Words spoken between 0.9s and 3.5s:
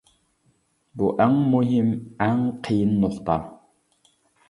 بۇ ئەڭ مۇھىم، ئەڭ قېيىن نۇقتا.